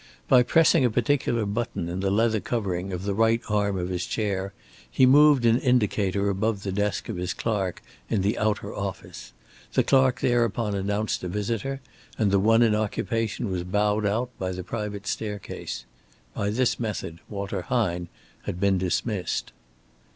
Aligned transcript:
By 0.27 0.41
pressing 0.41 0.83
a 0.83 0.89
particular 0.89 1.45
button 1.45 1.87
in 1.87 1.99
the 1.99 2.09
leather 2.09 2.39
covering 2.39 2.91
of 2.91 3.03
the 3.03 3.13
right 3.13 3.39
arm 3.47 3.77
of 3.77 3.89
his 3.89 4.03
chair, 4.07 4.51
he 4.89 5.05
moved 5.05 5.45
an 5.45 5.59
indicator 5.59 6.27
above 6.27 6.63
the 6.63 6.71
desk 6.71 7.07
of 7.07 7.17
his 7.17 7.35
clerk 7.35 7.83
in 8.09 8.23
the 8.23 8.35
outer 8.39 8.73
office. 8.75 9.31
The 9.73 9.83
clerk 9.83 10.19
thereupon 10.21 10.73
announced 10.73 11.23
a 11.23 11.27
visitor, 11.27 11.81
and 12.17 12.31
the 12.31 12.39
one 12.39 12.63
in 12.63 12.73
occupation 12.73 13.51
was 13.51 13.61
bowed 13.63 14.07
out 14.07 14.31
by 14.39 14.53
the 14.53 14.63
private 14.63 15.05
staircase. 15.05 15.85
By 16.33 16.49
this 16.49 16.79
method 16.79 17.19
Walter 17.29 17.61
Hine 17.61 18.07
had 18.45 18.59
been 18.59 18.79
dismissed. 18.79 19.51